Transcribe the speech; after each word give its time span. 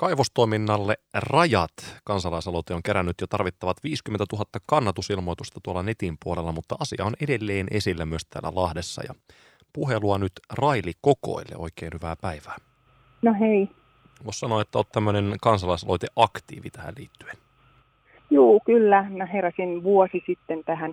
Kaivostoiminnalle 0.00 0.94
rajat 1.14 2.00
kansalaisaloite 2.04 2.74
on 2.74 2.82
kerännyt 2.82 3.16
jo 3.20 3.26
tarvittavat 3.26 3.76
50 3.84 4.24
000 4.32 4.44
kannatusilmoitusta 4.66 5.60
tuolla 5.62 5.82
netin 5.82 6.16
puolella, 6.24 6.52
mutta 6.52 6.76
asia 6.80 7.04
on 7.04 7.12
edelleen 7.20 7.66
esillä 7.70 8.06
myös 8.06 8.26
täällä 8.26 8.60
Lahdessa. 8.60 9.02
Ja 9.08 9.14
puhelua 9.72 10.18
nyt 10.18 10.32
Raili 10.58 10.92
Kokoille. 11.00 11.56
Oikein 11.56 11.92
hyvää 11.94 12.16
päivää. 12.22 12.56
No 13.22 13.34
hei. 13.40 13.68
Voisi 14.24 14.38
sanoa, 14.38 14.62
että 14.62 14.78
olet 14.78 14.92
tämmöinen 14.92 15.34
kansalaisaloite 15.42 16.06
aktiivi 16.16 16.70
tähän 16.70 16.94
liittyen. 16.98 17.36
Joo, 18.30 18.60
kyllä. 18.66 19.06
Mä 19.10 19.26
heräsin 19.26 19.82
vuosi 19.82 20.22
sitten 20.26 20.64
tähän 20.64 20.92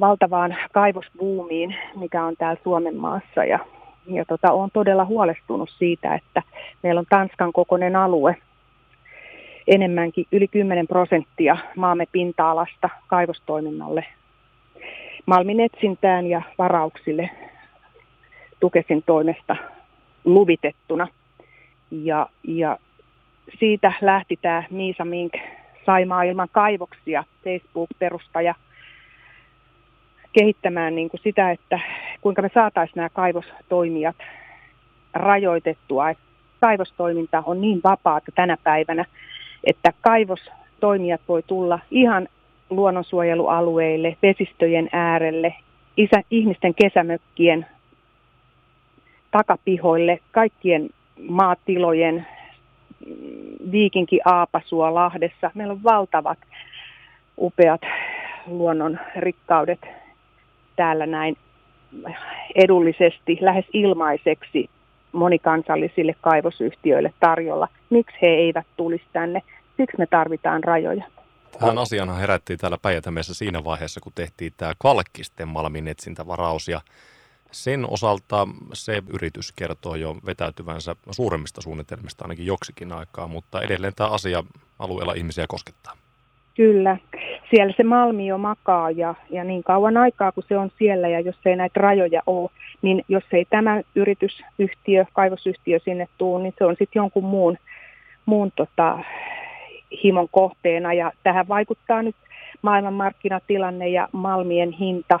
valtavaan 0.00 0.56
kaivosbuumiin, 0.72 1.76
mikä 1.96 2.24
on 2.24 2.34
täällä 2.38 2.60
Suomen 2.64 2.96
maassa. 2.96 3.44
Ja 3.44 3.58
ja 4.06 4.24
tota, 4.24 4.52
olen 4.52 4.70
todella 4.72 5.04
huolestunut 5.04 5.70
siitä, 5.70 6.14
että 6.14 6.42
meillä 6.82 6.98
on 6.98 7.06
Tanskan 7.08 7.52
kokoinen 7.52 7.96
alue, 7.96 8.36
enemmänkin 9.66 10.26
yli 10.32 10.48
10 10.48 10.86
prosenttia 10.86 11.56
maamme 11.76 12.06
pinta-alasta 12.12 12.88
kaivostoiminnalle, 13.06 14.06
malminetsintään 15.26 16.26
ja 16.26 16.42
varauksille 16.58 17.30
Tukesin 18.60 19.02
toimesta 19.06 19.56
luvitettuna. 20.24 21.08
Ja, 21.90 22.26
ja 22.42 22.78
siitä 23.58 23.92
lähti 24.00 24.38
tämä 24.42 24.62
Miisa 24.70 25.04
Mink 25.04 25.32
Saimaa 25.86 26.22
ilman 26.22 26.48
kaivoksia 26.52 27.24
Facebook-perustaja– 27.44 28.54
kehittämään 30.32 30.94
niin 30.94 31.08
kuin 31.08 31.20
sitä, 31.24 31.50
että 31.50 31.80
kuinka 32.20 32.42
me 32.42 32.50
saataisiin 32.54 32.96
nämä 32.96 33.08
kaivostoimijat 33.08 34.16
rajoitettua. 35.14 36.10
Että 36.10 36.24
kaivostoiminta 36.60 37.42
on 37.46 37.60
niin 37.60 37.80
vapaata 37.84 38.32
tänä 38.34 38.56
päivänä, 38.64 39.04
että 39.64 39.92
kaivostoimijat 40.00 41.20
voi 41.28 41.42
tulla 41.46 41.78
ihan 41.90 42.28
luonnonsuojelualueille, 42.70 44.16
vesistöjen 44.22 44.88
äärelle, 44.92 45.54
isä, 45.96 46.22
ihmisten 46.30 46.74
kesämökkien 46.74 47.66
takapihoille, 49.30 50.20
kaikkien 50.32 50.90
maatilojen, 51.28 52.26
viikinki 53.72 54.20
Aapasua 54.24 54.94
Lahdessa. 54.94 55.50
Meillä 55.54 55.72
on 55.72 55.82
valtavat, 55.82 56.38
upeat 57.38 57.80
luonnon 58.46 58.98
rikkaudet 59.16 59.80
täällä 60.76 61.06
näin 61.06 61.36
edullisesti, 62.54 63.38
lähes 63.40 63.64
ilmaiseksi 63.72 64.70
monikansallisille 65.12 66.14
kaivosyhtiöille 66.20 67.12
tarjolla. 67.20 67.68
Miksi 67.90 68.16
he 68.22 68.26
eivät 68.26 68.66
tulisi 68.76 69.04
tänne? 69.12 69.42
Siksi 69.76 69.98
me 69.98 70.06
tarvitaan 70.06 70.64
rajoja. 70.64 71.04
Tähän 71.58 71.78
asiana 71.78 72.14
herättiin 72.14 72.58
täällä 72.58 72.78
päijät 72.82 73.04
siinä 73.22 73.64
vaiheessa, 73.64 74.00
kun 74.00 74.12
tehtiin 74.14 74.52
tämä 74.56 74.72
Kalkkisten 74.78 75.48
malmin 75.48 75.88
etsintävaraus 75.88 76.68
ja 76.68 76.80
sen 77.50 77.86
osalta 77.90 78.48
se 78.72 79.02
yritys 79.12 79.52
kertoo 79.52 79.94
jo 79.94 80.16
vetäytyvänsä 80.26 80.96
suuremmista 81.10 81.60
suunnitelmista 81.60 82.24
ainakin 82.24 82.46
joksikin 82.46 82.92
aikaa, 82.92 83.28
mutta 83.28 83.62
edelleen 83.62 83.92
tämä 83.96 84.10
asia 84.10 84.44
alueella 84.78 85.12
ihmisiä 85.12 85.44
koskettaa. 85.48 85.96
Kyllä. 86.56 86.96
Siellä 87.50 87.74
se 87.76 87.82
malmi 87.82 88.26
jo 88.26 88.38
makaa 88.38 88.90
ja, 88.90 89.14
ja 89.30 89.44
niin 89.44 89.64
kauan 89.64 89.96
aikaa 89.96 90.32
kun 90.32 90.44
se 90.48 90.58
on 90.58 90.70
siellä 90.78 91.08
ja 91.08 91.20
jos 91.20 91.36
ei 91.46 91.56
näitä 91.56 91.80
rajoja 91.80 92.22
ole, 92.26 92.50
niin 92.82 93.04
jos 93.08 93.24
ei 93.32 93.44
tämä 93.50 93.80
yritysyhtiö, 93.94 95.04
kaivosyhtiö 95.12 95.78
sinne 95.78 96.08
tuu, 96.18 96.38
niin 96.38 96.54
se 96.58 96.64
on 96.64 96.76
sitten 96.78 97.00
jonkun 97.00 97.24
muun, 97.24 97.56
muun 98.26 98.52
tota, 98.56 98.98
himon 100.04 100.28
kohteena. 100.30 100.92
Ja 100.92 101.12
tähän 101.22 101.48
vaikuttaa 101.48 102.02
nyt 102.02 102.16
maailmanmarkkinatilanne 102.62 103.88
ja 103.88 104.08
malmien 104.12 104.72
hinta, 104.72 105.20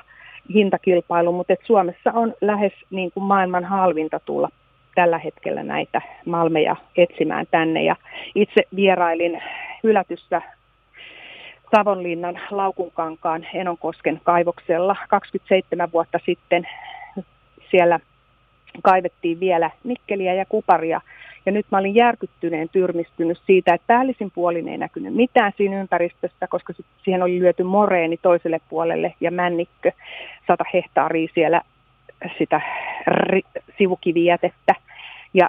hintakilpailu, 0.54 1.32
mutta 1.32 1.52
et 1.52 1.60
Suomessa 1.64 2.12
on 2.12 2.34
lähes 2.40 2.72
niin 2.90 3.12
kuin 3.12 3.24
maailman 3.24 3.64
halvinta 3.64 4.20
tulla 4.20 4.48
tällä 4.94 5.18
hetkellä 5.18 5.62
näitä 5.62 6.02
malmeja 6.26 6.76
etsimään 6.96 7.46
tänne. 7.50 7.84
Ja 7.84 7.96
itse 8.34 8.62
vierailin 8.76 9.42
hylätyssä 9.82 10.42
Savonlinnan 11.76 12.40
Laukunkankaan 12.50 13.46
Enonkosken 13.54 14.20
kaivoksella 14.24 14.96
27 15.08 15.92
vuotta 15.92 16.18
sitten. 16.26 16.68
Siellä 17.70 18.00
kaivettiin 18.82 19.40
vielä 19.40 19.70
nikkeliä 19.84 20.34
ja 20.34 20.44
kuparia. 20.46 21.00
Ja 21.46 21.52
nyt 21.52 21.66
mä 21.70 21.78
olin 21.78 21.94
järkyttyneen 21.94 22.68
tyrmistynyt 22.68 23.38
siitä, 23.46 23.74
että 23.74 23.86
päällisin 23.86 24.30
puolin 24.34 24.68
ei 24.68 24.78
näkynyt 24.78 25.14
mitään 25.14 25.52
siinä 25.56 25.80
ympäristössä, 25.80 26.46
koska 26.46 26.72
siihen 27.04 27.22
oli 27.22 27.38
lyöty 27.38 27.62
moreeni 27.62 28.16
toiselle 28.16 28.60
puolelle 28.68 29.14
ja 29.20 29.30
männikkö, 29.30 29.92
sata 30.46 30.64
hehtaaria 30.74 31.28
siellä 31.34 31.62
sitä 32.38 32.60
ri- 33.08 33.62
sivukivijätettä. 33.78 34.74
Ja 35.34 35.48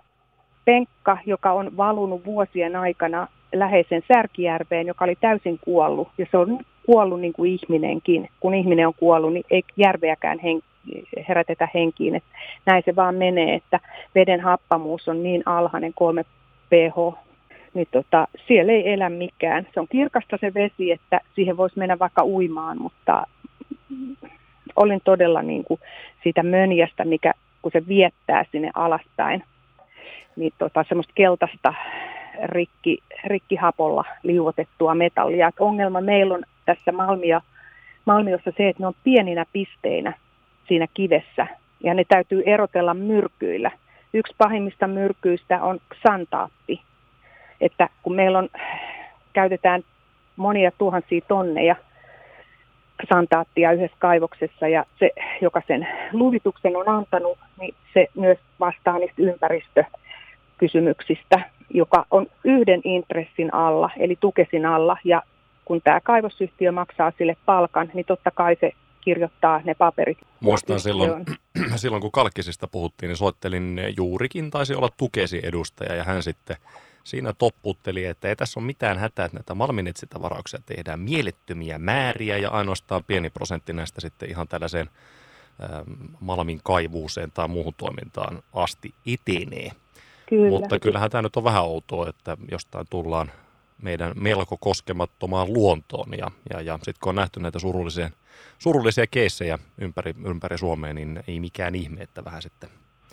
penkka, 0.65 1.17
joka 1.25 1.51
on 1.51 1.77
valunut 1.77 2.25
vuosien 2.25 2.75
aikana 2.75 3.27
läheisen 3.53 4.03
Särkijärveen, 4.07 4.87
joka 4.87 5.05
oli 5.05 5.15
täysin 5.15 5.59
kuollut. 5.61 6.07
Ja 6.17 6.25
se 6.31 6.37
on 6.37 6.59
kuollut 6.85 7.21
niin 7.21 7.33
kuin 7.33 7.51
ihminenkin. 7.51 8.29
Kun 8.39 8.53
ihminen 8.53 8.87
on 8.87 8.93
kuollut, 8.93 9.33
niin 9.33 9.45
ei 9.51 9.63
järveäkään 9.77 10.39
hen, 10.39 10.61
herätetä 11.29 11.67
henkiin. 11.73 12.15
Et 12.15 12.23
näin 12.65 12.83
se 12.85 12.95
vaan 12.95 13.15
menee, 13.15 13.55
että 13.55 13.79
veden 14.15 14.41
happamuus 14.41 15.07
on 15.07 15.23
niin 15.23 15.43
alhainen 15.45 15.93
3 15.93 16.23
pH, 16.69 17.17
niin 17.73 17.87
tota, 17.91 18.27
siellä 18.47 18.71
ei 18.71 18.93
elä 18.93 19.09
mikään. 19.09 19.67
Se 19.73 19.79
on 19.79 19.87
kirkasta 19.89 20.37
se 20.41 20.53
vesi, 20.53 20.91
että 20.91 21.19
siihen 21.35 21.57
voisi 21.57 21.79
mennä 21.79 21.99
vaikka 21.99 22.23
uimaan, 22.23 22.81
mutta 22.81 23.23
olin 24.75 25.01
todella 25.03 25.41
niin 25.41 25.63
kuin 25.63 25.79
siitä 26.23 26.43
mönjästä, 26.43 27.05
mikä 27.05 27.33
kun 27.61 27.71
se 27.71 27.87
viettää 27.87 28.45
sinne 28.51 28.71
alaspäin, 28.73 29.43
niin 30.35 30.53
tota, 30.57 30.85
semmoista 30.87 31.13
keltaista 31.15 31.73
rikki, 32.43 32.97
rikkihapolla 33.25 34.03
liuotettua 34.23 34.95
metallia. 34.95 35.47
Et 35.47 35.55
ongelma 35.59 36.01
meillä 36.01 36.33
on 36.33 36.43
tässä 36.65 36.91
Malmia, 36.91 37.41
Malmiossa 38.05 38.51
se, 38.57 38.69
että 38.69 38.83
ne 38.83 38.87
on 38.87 38.93
pieninä 39.03 39.45
pisteinä 39.53 40.13
siinä 40.67 40.87
kivessä 40.93 41.47
ja 41.83 41.93
ne 41.93 42.03
täytyy 42.07 42.43
erotella 42.45 42.93
myrkyillä. 42.93 43.71
Yksi 44.13 44.35
pahimmista 44.37 44.87
myrkyistä 44.87 45.63
on 45.63 45.79
xantaappi, 45.95 46.81
että 47.61 47.89
kun 48.03 48.15
meillä 48.15 48.39
on, 48.39 48.49
käytetään 49.33 49.81
monia 50.35 50.71
tuhansia 50.77 51.21
tonneja 51.27 51.75
xantaattia 53.07 53.71
yhdessä 53.71 53.97
kaivoksessa 53.99 54.67
ja 54.67 54.85
se, 54.99 55.11
joka 55.41 55.61
sen 55.67 55.87
luvituksen 56.13 56.77
on 56.77 56.89
antanut, 56.89 57.37
niin 57.59 57.75
se 57.93 58.07
myös 58.15 58.37
vastaa 58.59 58.99
niistä 58.99 59.21
ympäristökysymyksistä 59.21 61.39
joka 61.73 62.05
on 62.11 62.27
yhden 62.43 62.81
intressin 62.83 63.53
alla, 63.53 63.89
eli 63.97 64.17
tukesin 64.19 64.65
alla. 64.65 64.97
Ja 65.03 65.23
kun 65.65 65.81
tämä 65.83 65.99
kaivosyhtiö 66.01 66.71
maksaa 66.71 67.11
sille 67.17 67.37
palkan, 67.45 67.91
niin 67.93 68.05
totta 68.05 68.31
kai 68.31 68.57
se 68.59 68.71
kirjoittaa 69.01 69.61
ne 69.63 69.75
paperit. 69.75 70.17
Muistan 70.39 70.79
silloin, 70.79 71.25
silloin, 71.75 72.01
kun 72.01 72.11
Kalkkisista 72.11 72.67
puhuttiin, 72.67 73.07
niin 73.07 73.17
soittelin 73.17 73.81
juurikin, 73.97 74.51
taisi 74.51 74.75
olla 74.75 74.89
tukesi 74.97 75.39
edustaja, 75.43 75.95
ja 75.95 76.03
hän 76.03 76.23
sitten 76.23 76.57
siinä 77.03 77.33
topputteli, 77.33 78.05
että 78.05 78.27
ei 78.27 78.35
tässä 78.35 78.59
ole 78.59 78.65
mitään 78.65 78.97
hätää, 78.97 79.25
että 79.25 79.37
näitä 79.37 79.55
malminetsintävarauksia 79.55 80.59
tehdään 80.65 80.99
mielettömiä 80.99 81.79
määriä, 81.79 82.37
ja 82.37 82.49
ainoastaan 82.49 83.03
pieni 83.03 83.29
prosentti 83.29 83.73
näistä 83.73 84.01
sitten 84.01 84.29
ihan 84.29 84.47
tällaiseen 84.47 84.89
malmin 86.19 86.59
kaivuuseen 86.63 87.31
tai 87.31 87.47
muuhun 87.47 87.73
toimintaan 87.77 88.43
asti 88.53 88.93
etenee. 89.05 89.71
Kyllä. 90.31 90.49
Mutta 90.49 90.79
kyllähän 90.79 91.11
tämä 91.11 91.21
nyt 91.21 91.35
on 91.35 91.43
vähän 91.43 91.63
outoa, 91.63 92.09
että 92.09 92.37
jostain 92.51 92.85
tullaan 92.89 93.31
meidän 93.81 94.11
melko 94.15 94.57
koskemattomaan 94.59 95.53
luontoon. 95.53 96.07
Ja, 96.17 96.27
ja, 96.53 96.61
ja 96.61 96.73
sitten 96.77 96.99
kun 97.03 97.09
on 97.09 97.15
nähty 97.15 97.39
näitä 97.39 97.59
surullisia, 97.59 98.09
surullisia 98.59 99.05
keissejä 99.11 99.59
ympäri, 99.81 100.13
ympäri 100.25 100.57
Suomea, 100.57 100.93
niin 100.93 101.19
ei 101.27 101.39
mikään 101.39 101.75
ihme, 101.75 102.01
että 102.01 102.25
vähän 102.25 102.41
sitten 102.41 102.69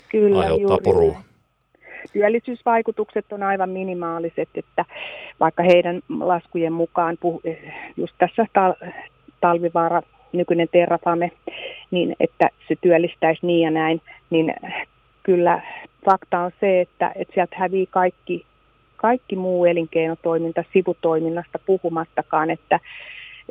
Kyllä, 0.08 0.40
aiheuttaa 0.40 0.78
porua. 0.84 1.20
Työllisyysvaikutukset 2.12 3.32
on 3.32 3.42
aivan 3.42 3.70
minimaaliset, 3.70 4.48
että 4.54 4.84
vaikka 5.40 5.62
heidän 5.62 6.00
laskujen 6.08 6.72
mukaan, 6.72 7.18
just 7.96 8.14
tässä 8.18 8.46
tal- 8.52 8.92
talvivaara, 9.40 10.02
nykyinen 10.32 10.68
Terrafame, 10.72 11.30
niin 11.90 12.16
että 12.20 12.48
se 12.68 12.74
työllistäisi 12.80 13.46
niin 13.46 13.64
ja 13.64 13.70
näin, 13.70 14.00
niin 14.30 14.54
kyllä 15.22 15.62
fakta 16.04 16.40
on 16.40 16.50
se, 16.60 16.80
että, 16.80 17.12
että 17.14 17.34
sieltä 17.34 17.56
hävii 17.58 17.86
kaikki, 17.86 18.46
kaikki 18.96 19.36
muu 19.36 19.64
elinkeinotoiminta 19.64 20.64
sivutoiminnasta 20.72 21.58
puhumattakaan, 21.66 22.50
että, 22.50 22.80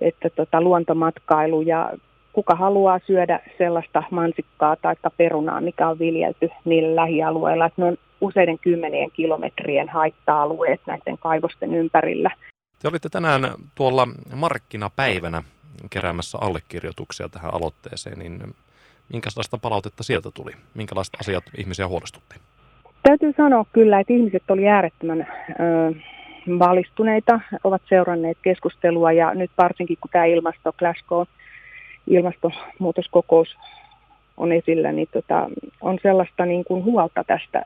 että 0.02 0.30
tota, 0.30 0.62
luontomatkailu 0.62 1.62
ja 1.62 1.94
kuka 2.34 2.56
haluaa 2.56 3.00
syödä 3.08 3.40
sellaista 3.58 4.04
mansikkaa 4.12 4.76
tai 4.76 4.96
perunaa, 5.18 5.62
mikä 5.62 5.90
on 5.90 6.00
viljelty 6.00 6.50
niillä 6.66 6.96
lähialueilla. 7.02 7.66
Että 7.66 7.82
ne 7.82 7.88
on 7.88 7.98
useiden 8.22 8.60
kymmenien 8.60 9.12
kilometrien 9.12 9.90
haitta-alueet 9.90 10.82
näiden 10.86 11.18
kaivosten 11.18 11.76
ympärillä. 11.76 12.32
Te 12.82 12.88
olitte 12.88 13.10
tänään 13.10 13.42
tuolla 13.76 14.08
markkinapäivänä 14.36 15.44
keräämässä 15.90 16.38
allekirjoituksia 16.42 17.30
tähän 17.30 17.54
aloitteeseen, 17.54 18.20
niin 18.20 18.56
minkälaista 19.13 19.57
palautetta 19.57 20.04
sieltä 20.04 20.30
tuli? 20.33 20.51
Minkälaiset 20.74 21.15
asiat 21.21 21.44
ihmisiä 21.57 21.88
huolestutti? 21.88 22.36
Täytyy 23.04 23.33
sanoa 23.38 23.65
kyllä, 23.74 24.00
että 24.00 24.13
ihmiset 24.13 24.44
oli 24.50 24.68
äärettömän 24.68 25.27
ö, 25.50 25.94
valistuneita, 26.59 27.39
ovat 27.63 27.81
seuranneet 27.89 28.38
keskustelua 28.42 29.12
ja 29.12 29.33
nyt 29.33 29.51
varsinkin 29.57 29.98
kun 30.01 30.09
tämä 30.12 30.25
ilmasto 30.25 30.74
Glasgow 30.74 31.25
ilmastonmuutoskokous 32.07 33.57
on 34.38 34.51
esillä, 34.51 34.92
niin 34.92 35.07
tota, 35.13 35.50
on 35.81 35.98
sellaista 36.03 36.45
niin 36.45 36.63
kuin 36.65 36.83
huolta 36.83 37.24
tästä 37.24 37.63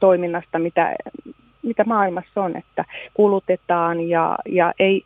toiminnasta, 0.00 0.58
mitä, 0.58 0.96
mitä 1.62 1.84
maailmassa 1.84 2.42
on, 2.42 2.56
että 2.56 2.84
kulutetaan 3.14 4.08
ja, 4.08 4.38
ja 4.48 4.72
ei 4.78 5.04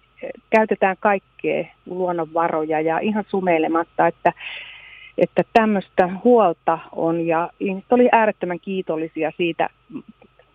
käytetään 0.51 0.97
kaikkea 1.01 1.65
luonnonvaroja 1.87 2.81
ja 2.81 2.99
ihan 2.99 3.25
sumeilematta, 3.29 4.07
että, 4.07 4.33
että 5.19 5.43
tämmöistä 5.53 6.11
huolta 6.25 6.79
on 6.93 7.27
ja 7.27 7.51
ihmiset 7.61 7.93
oli 7.93 8.09
äärettömän 8.13 8.61
kiitollisia 8.61 9.33
siitä 9.37 9.69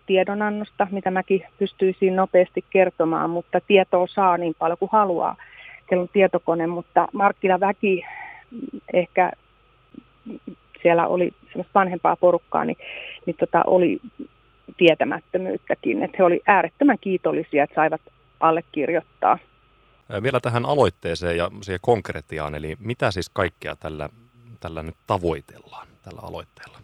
tiedonannosta, 0.06 0.86
mitä 0.90 1.10
mäkin 1.10 1.44
pystyisin 1.58 2.16
nopeasti 2.16 2.64
kertomaan, 2.70 3.30
mutta 3.30 3.60
tietoa 3.60 4.06
saa 4.06 4.36
niin 4.36 4.54
paljon 4.58 4.78
kuin 4.78 4.88
haluaa 4.92 5.36
kello 5.86 6.06
tietokone, 6.12 6.66
mutta 6.66 7.08
markkinaväki 7.12 8.04
ehkä 8.92 9.32
siellä 10.82 11.06
oli 11.06 11.32
semmoista 11.46 11.70
vanhempaa 11.74 12.16
porukkaa, 12.16 12.64
niin, 12.64 12.76
niin 13.26 13.36
tota, 13.36 13.62
oli 13.66 14.00
tietämättömyyttäkin. 14.76 16.02
Että 16.02 16.16
he 16.18 16.24
olivat 16.24 16.42
äärettömän 16.46 16.98
kiitollisia, 17.00 17.64
että 17.64 17.74
saivat 17.74 18.00
allekirjoittaa. 18.40 19.38
Vielä 20.22 20.40
tähän 20.40 20.66
aloitteeseen 20.66 21.36
ja 21.36 21.50
siihen 21.62 21.80
konkretiaan, 21.82 22.54
eli 22.54 22.76
mitä 22.78 23.10
siis 23.10 23.30
kaikkea 23.32 23.76
tällä, 23.76 24.08
tällä 24.60 24.82
nyt 24.82 24.96
tavoitellaan, 25.06 25.86
tällä 26.04 26.20
aloitteella? 26.22 26.78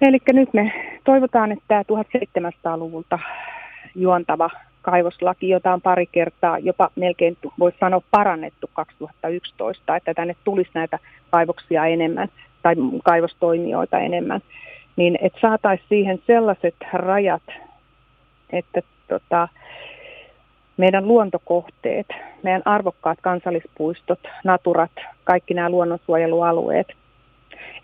Eli 0.00 0.18
nyt 0.32 0.54
me 0.54 0.72
toivotaan, 1.04 1.52
että 1.52 1.64
tämä 1.68 1.82
1700-luvulta 1.82 3.18
juontava 3.94 4.50
kaivoslaki, 4.82 5.48
jota 5.48 5.72
on 5.72 5.80
pari 5.80 6.06
kertaa 6.06 6.58
jopa 6.58 6.90
melkein 6.96 7.36
voisi 7.58 7.78
sanoa 7.78 8.02
parannettu 8.10 8.70
2011, 8.72 9.96
että 9.96 10.14
tänne 10.14 10.36
tulisi 10.44 10.70
näitä 10.74 10.98
kaivoksia 11.30 11.86
enemmän 11.86 12.28
tai 12.62 12.74
kaivostoimijoita 13.04 13.98
enemmän, 13.98 14.40
niin 14.96 15.18
että 15.22 15.38
saataisiin 15.40 15.88
siihen 15.88 16.22
sellaiset 16.26 16.74
rajat, 16.92 17.42
että 18.50 18.80
tota, 19.08 19.48
meidän 20.76 21.08
luontokohteet, 21.08 22.06
meidän 22.42 22.62
arvokkaat 22.64 23.18
kansallispuistot, 23.20 24.18
naturat, 24.44 24.90
kaikki 25.24 25.54
nämä 25.54 25.70
luonnonsuojelualueet, 25.70 26.88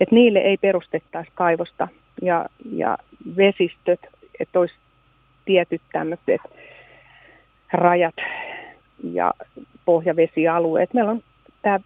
että 0.01 0.15
niille 0.15 0.39
ei 0.39 0.57
perustettaisi 0.57 1.31
kaivosta 1.35 1.89
ja, 2.23 2.47
ja 2.73 2.99
vesistöt, 3.37 4.01
että 4.41 4.59
olisi 4.59 4.75
tietyt 5.45 5.83
tämmöiset 5.93 6.41
rajat 7.73 8.15
ja 9.13 9.33
pohjavesialueet. 9.85 10.95
Meillä 10.95 11.11
on 11.11 11.23
tämä 11.63 11.81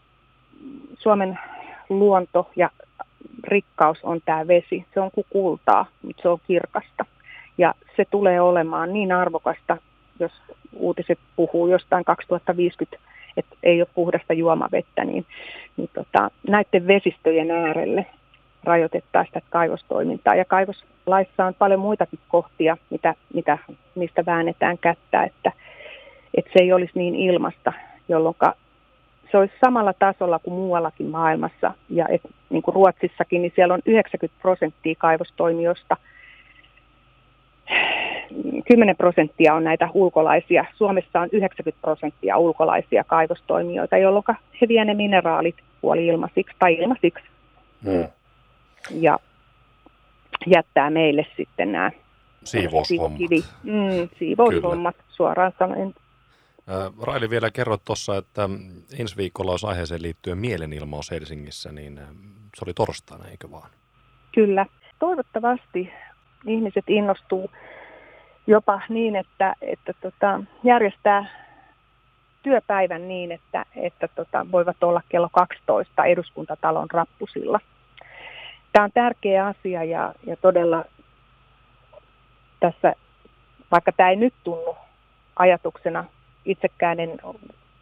Suomen 0.98 1.38
luonto 1.88 2.50
ja 2.56 2.70
rikkaus 3.44 3.98
on 4.02 4.20
tämä 4.24 4.46
vesi. 4.46 4.86
Se 4.94 5.00
on 5.00 5.10
kuin 5.14 5.26
kultaa, 5.30 5.86
mutta 6.02 6.22
se 6.22 6.28
on 6.28 6.38
kirkasta. 6.46 7.04
Ja 7.58 7.74
se 7.96 8.04
tulee 8.10 8.40
olemaan 8.40 8.92
niin 8.92 9.12
arvokasta, 9.12 9.76
jos 10.20 10.32
uutiset 10.76 11.18
puhuu 11.36 11.68
jostain 11.68 12.04
2050, 12.04 12.98
että 13.36 13.56
ei 13.62 13.80
ole 13.80 13.88
puhdasta 13.94 14.32
juomavettä, 14.32 15.04
niin, 15.04 15.26
niin 15.76 15.90
tota, 15.94 16.30
näiden 16.48 16.86
vesistöjen 16.86 17.50
äärelle 17.50 18.06
rajoitettaisiin 18.64 19.34
sitä 19.34 19.46
kaivostoimintaa. 19.50 20.34
Ja 20.34 20.44
kaivoslaissa 20.44 21.44
on 21.44 21.54
paljon 21.54 21.80
muitakin 21.80 22.18
kohtia, 22.28 22.76
mitä, 22.90 23.14
mitä, 23.34 23.58
mistä 23.94 24.26
väännetään 24.26 24.78
kättä, 24.78 25.24
että, 25.24 25.52
että 26.34 26.50
se 26.52 26.62
ei 26.62 26.72
olisi 26.72 26.92
niin 26.94 27.14
ilmasta, 27.14 27.72
jolloin 28.08 28.36
se 29.34 29.38
olisi 29.38 29.54
samalla 29.64 29.92
tasolla 29.92 30.38
kuin 30.38 30.54
muuallakin 30.54 31.06
maailmassa. 31.06 31.74
Ja 31.90 32.08
et, 32.08 32.20
niin 32.50 32.62
kuin 32.62 32.74
Ruotsissakin, 32.74 33.42
niin 33.42 33.52
siellä 33.54 33.74
on 33.74 33.80
90 33.86 34.42
prosenttia 34.42 34.94
kaivostoimijoista. 34.98 35.96
10 38.68 38.96
prosenttia 38.96 39.54
on 39.54 39.64
näitä 39.64 39.88
ulkolaisia. 39.94 40.64
Suomessa 40.74 41.20
on 41.20 41.28
90 41.32 41.80
prosenttia 41.80 42.38
ulkolaisia 42.38 43.04
kaivostoimijoita, 43.04 43.96
jolloin 43.96 44.24
he 44.60 44.68
vie 44.68 44.84
ne 44.84 44.94
mineraalit 44.94 45.56
puoli 45.80 46.06
ilmaisiksi 46.06 46.56
tai 46.58 46.74
ilmaisiksi. 46.74 47.24
Hmm. 47.84 48.06
Ja 48.90 49.18
jättää 50.46 50.90
meille 50.90 51.26
sitten 51.36 51.72
nämä 51.72 51.90
siivoushommat. 52.44 53.20
Mm, 53.62 54.08
siivoushommat 54.18 54.96
suoraan 55.08 55.52
sanoen. 55.58 55.94
Raili 57.02 57.30
vielä 57.30 57.50
kerrot 57.50 57.84
tuossa, 57.84 58.16
että 58.16 58.48
ensi 58.98 59.16
viikolla 59.16 59.50
olisi 59.50 59.66
aiheeseen 59.66 60.02
liittyen 60.02 60.38
mielenilmaus 60.38 61.10
Helsingissä, 61.10 61.72
niin 61.72 62.00
se 62.56 62.64
oli 62.64 62.74
torstaina, 62.74 63.28
eikö 63.28 63.50
vaan? 63.50 63.70
Kyllä. 64.34 64.66
Toivottavasti 64.98 65.90
ihmiset 66.46 66.84
innostuu 66.88 67.50
jopa 68.46 68.80
niin, 68.88 69.16
että, 69.16 69.54
että 69.62 69.92
tota, 70.00 70.40
järjestää 70.64 71.24
työpäivän 72.42 73.08
niin, 73.08 73.32
että, 73.32 73.64
että 73.76 74.08
tota, 74.08 74.46
voivat 74.52 74.82
olla 74.82 75.02
kello 75.08 75.28
12 75.32 76.04
eduskuntatalon 76.04 76.90
rappusilla. 76.90 77.60
Tämä 78.72 78.84
on 78.84 78.90
tärkeä 78.94 79.46
asia 79.46 79.84
ja, 79.84 80.14
ja 80.26 80.36
todella 80.36 80.84
tässä, 82.60 82.94
vaikka 83.70 83.92
tämä 83.92 84.10
ei 84.10 84.16
nyt 84.16 84.34
tunnu 84.44 84.76
ajatuksena 85.36 86.04
itsekään 86.44 87.00
en 87.00 87.20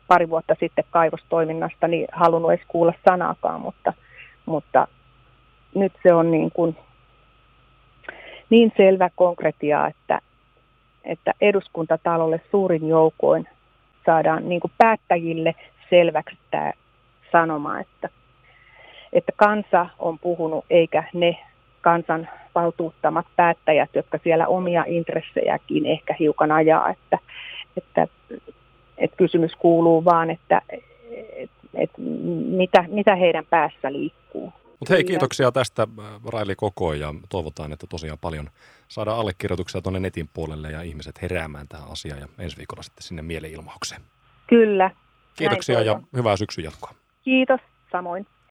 pari 0.09 0.29
vuotta 0.29 0.57
sitten 0.61 0.85
kaivostoiminnasta 0.91 1.89
niin 1.89 2.09
halunnut 2.13 2.53
edes 2.53 2.67
kuulla 2.69 2.93
sanaakaan, 3.09 3.61
mutta, 3.61 3.93
mutta 4.47 4.89
nyt 5.75 5.93
se 6.03 6.15
on 6.15 6.31
niin, 6.31 6.51
kuin, 6.51 6.77
niin 8.51 8.73
selvä 8.77 9.11
konkretia, 9.17 9.87
että, 9.87 10.21
että 11.05 11.33
eduskuntatalolle 11.41 12.41
suurin 12.51 12.89
joukoin 12.89 13.49
saadaan 14.07 14.49
niin 14.49 14.61
kuin 14.61 14.73
päättäjille 14.79 15.55
selväksi 15.91 16.37
tämä 16.51 16.73
sanoma, 17.33 17.81
että, 17.81 18.09
että 19.13 19.33
kansa 19.37 19.87
on 19.99 20.19
puhunut 20.19 20.65
eikä 20.71 21.05
ne 21.15 21.39
kansan 21.81 22.29
valtuuttamat 22.55 23.27
päättäjät, 23.37 23.91
jotka 23.95 24.19
siellä 24.23 24.47
omia 24.47 24.85
intressejäkin 24.87 25.87
ehkä 25.87 26.17
hiukan 26.21 26.53
ajaa, 26.53 26.91
että, 26.91 27.19
että, 27.77 28.09
että 28.99 29.17
kysymys 29.17 29.53
kuuluu 29.59 30.05
vaan, 30.05 30.31
että, 30.31 30.63
että, 31.33 31.69
että 31.75 32.01
mitä, 32.47 32.85
mitä 32.89 33.17
heidän 33.17 33.45
päässä 33.51 33.93
liikkuu. 33.93 34.53
Mutta 34.83 34.95
hei, 34.95 35.05
kiitoksia 35.05 35.53
tästä 35.53 35.89
Raili 36.33 36.55
Koko 36.57 36.95
ja 36.95 37.15
toivotaan, 37.29 37.73
että 37.73 37.87
tosiaan 37.87 38.19
paljon 38.19 38.51
saadaan 38.89 39.19
allekirjoituksia 39.19 39.83
tuonne 39.83 40.01
netin 40.01 40.29
puolelle 40.35 40.71
ja 40.71 40.83
ihmiset 40.83 41.23
heräämään 41.23 41.69
tähän 41.69 41.91
asiaan 41.91 42.21
ja 42.21 42.29
ensi 42.39 42.57
viikolla 42.57 42.83
sitten 42.83 43.03
sinne 43.03 43.23
mielenilmaukseen. 43.23 44.03
Kyllä. 44.47 44.91
Kiitoksia 45.37 45.83
ja 45.83 46.01
hyvää 46.17 46.37
syksyn 46.37 46.65
jatkoa. 46.65 46.95
Kiitos, 47.25 47.61
samoin. 47.93 48.27